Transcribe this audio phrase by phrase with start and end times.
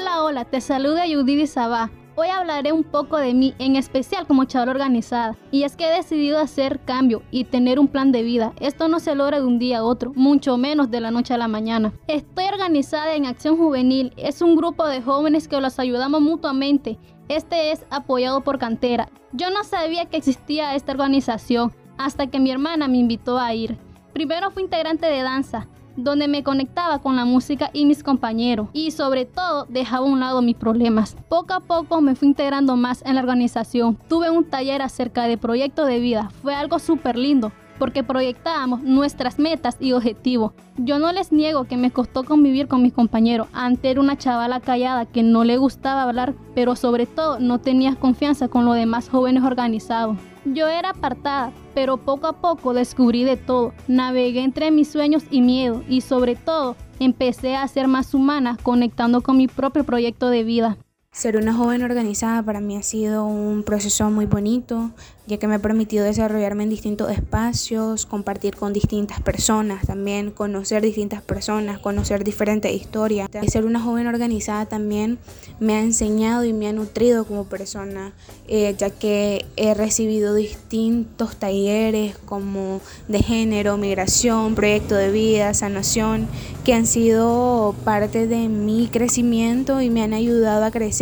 [0.00, 1.90] Hola, hola, te saluda Judith Sabá.
[2.16, 5.36] Hoy hablaré un poco de mí, en especial como chaval organizada.
[5.50, 8.54] Y es que he decidido hacer cambio y tener un plan de vida.
[8.60, 11.38] Esto no se logra de un día a otro, mucho menos de la noche a
[11.38, 11.92] la mañana.
[12.06, 14.14] Estoy organizada en Acción Juvenil.
[14.16, 16.98] Es un grupo de jóvenes que los ayudamos mutuamente.
[17.28, 19.10] Este es apoyado por Cantera.
[19.32, 23.76] Yo no sabía que existía esta organización hasta que mi hermana me invitó a ir.
[24.14, 28.90] Primero fui integrante de danza, donde me conectaba con la música y mis compañeros y
[28.90, 31.16] sobre todo dejaba a un lado mis problemas.
[31.28, 33.98] Poco a poco me fui integrando más en la organización.
[34.08, 36.30] Tuve un taller acerca de proyecto de vida.
[36.42, 40.52] Fue algo súper lindo porque proyectábamos nuestras metas y objetivos.
[40.76, 43.48] Yo no les niego que me costó convivir con mis compañeros.
[43.54, 47.96] Antes era una chavala callada que no le gustaba hablar, pero sobre todo no tenía
[47.96, 50.18] confianza con los demás jóvenes organizados.
[50.46, 53.74] Yo era apartada, pero poco a poco descubrí de todo.
[53.88, 59.20] Navegué entre mis sueños y miedo y sobre todo empecé a ser más humana conectando
[59.20, 60.78] con mi propio proyecto de vida.
[61.12, 64.92] Ser una joven organizada para mí ha sido un proceso muy bonito,
[65.26, 70.82] ya que me ha permitido desarrollarme en distintos espacios, compartir con distintas personas también, conocer
[70.82, 73.28] distintas personas, conocer diferentes historias.
[73.48, 75.18] Ser una joven organizada también
[75.58, 78.12] me ha enseñado y me ha nutrido como persona,
[78.46, 86.28] eh, ya que he recibido distintos talleres como de género, migración, proyecto de vida, sanación,
[86.64, 90.99] que han sido parte de mi crecimiento y me han ayudado a crecer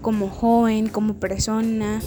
[0.00, 2.00] como joven, como persona.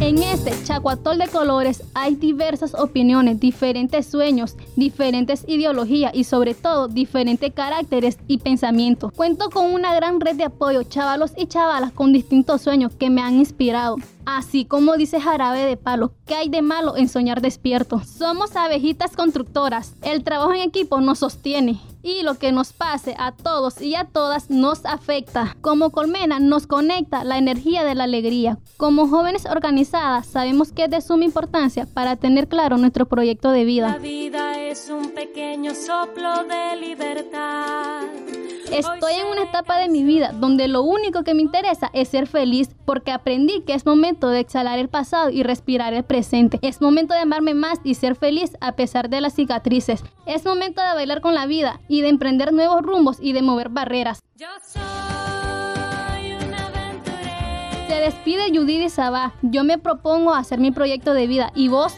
[0.00, 6.88] En este chacuatol de colores hay diversas opiniones, diferentes sueños, diferentes ideologías y sobre todo
[6.88, 9.12] diferentes caracteres y pensamientos.
[9.12, 13.20] Cuento con una gran red de apoyo, chavalos y chavalas con distintos sueños que me
[13.20, 13.96] han inspirado.
[14.24, 18.00] Así como dice Jarabe de Palo, ¿qué hay de malo en soñar despierto?
[18.04, 23.32] Somos abejitas constructoras, el trabajo en equipo nos sostiene y lo que nos pase a
[23.32, 25.56] todos y a todas nos afecta.
[25.60, 28.58] Como colmena nos conecta la energía de la alegría.
[28.76, 33.64] Como jóvenes organizadas sabemos que es de suma importancia para tener claro nuestro proyecto de
[33.64, 33.88] vida.
[33.88, 38.17] La vida es un pequeño soplo de libertad.
[38.72, 42.26] Estoy en una etapa de mi vida donde lo único que me interesa es ser
[42.26, 46.58] feliz porque aprendí que es momento de exhalar el pasado y respirar el presente.
[46.62, 50.04] Es momento de amarme más y ser feliz a pesar de las cicatrices.
[50.26, 53.70] Es momento de bailar con la vida y de emprender nuevos rumbos y de mover
[53.70, 54.20] barreras.
[54.36, 57.86] Yo soy una aventurera.
[57.88, 59.34] Se despide Judith Sabá.
[59.42, 61.52] Yo me propongo hacer mi proyecto de vida.
[61.54, 61.94] ¿Y vos?